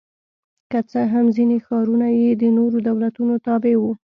که 0.71 0.79
څه 0.91 1.01
هم 1.13 1.25
ځیني 1.35 1.57
ښارونه 1.65 2.07
یې 2.19 2.29
د 2.41 2.43
نورو 2.57 2.77
دولتونو 2.89 3.33
تابع 3.45 3.75
وو 3.79 3.91